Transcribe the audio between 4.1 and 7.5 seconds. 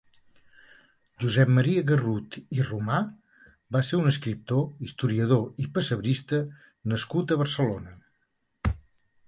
escriptor, historiador i pessebrista nascut a